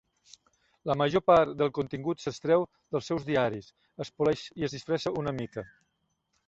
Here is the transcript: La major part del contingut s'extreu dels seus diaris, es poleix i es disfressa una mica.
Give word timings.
La 0.91 0.95
major 1.01 1.21
part 1.31 1.53
del 1.59 1.69
contingut 1.79 2.23
s'extreu 2.25 2.65
dels 2.97 3.13
seus 3.13 3.29
diaris, 3.31 3.69
es 4.07 4.13
poleix 4.21 4.49
i 4.63 4.69
es 4.71 4.79
disfressa 4.79 5.19
una 5.25 5.41
mica. 5.45 5.71